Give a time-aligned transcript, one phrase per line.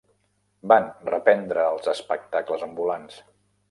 [0.71, 3.27] Van reprendre els espectacles ambulants.